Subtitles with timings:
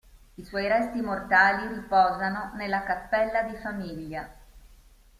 [0.33, 4.27] I suoi resti mortali riposano nella cappella di famiglia.